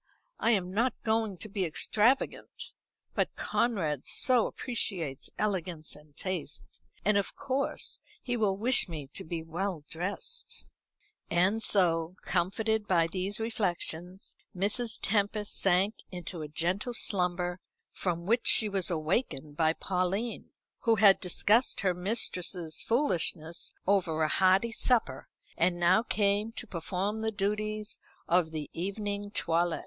[0.39, 2.71] I am not going to be extravagant,
[3.13, 9.23] but Conrad so appreciates elegance and taste; and of course he will wish me to
[9.23, 10.65] be well dressed."
[11.29, 14.97] And so, comforted by these reflections, Mrs.
[14.99, 17.59] Tempest sank into a gentle slumber,
[17.91, 20.49] from which she was awakened by Pauline,
[20.79, 27.21] who had discussed her mistress's foolishness over a hearty supper, and now came to perform
[27.21, 29.79] the duties of the evening toilet.